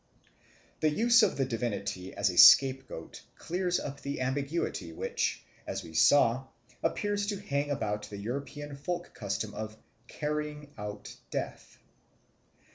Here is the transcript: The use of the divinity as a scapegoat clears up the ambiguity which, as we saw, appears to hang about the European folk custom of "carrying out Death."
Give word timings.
The 0.79 0.89
use 0.89 1.21
of 1.21 1.37
the 1.37 1.45
divinity 1.45 2.11
as 2.15 2.31
a 2.31 2.35
scapegoat 2.35 3.21
clears 3.37 3.79
up 3.79 4.01
the 4.01 4.21
ambiguity 4.21 4.91
which, 4.91 5.43
as 5.67 5.83
we 5.83 5.93
saw, 5.93 6.47
appears 6.81 7.27
to 7.27 7.39
hang 7.39 7.69
about 7.69 8.09
the 8.09 8.17
European 8.17 8.75
folk 8.77 9.13
custom 9.13 9.53
of 9.53 9.77
"carrying 10.07 10.73
out 10.75 11.15
Death." 11.29 11.77